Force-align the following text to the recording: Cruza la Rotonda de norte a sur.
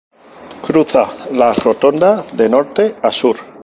Cruza 0.63 1.03
la 1.33 1.53
Rotonda 1.53 2.11
de 2.33 2.47
norte 2.49 2.95
a 3.03 3.11
sur. 3.11 3.35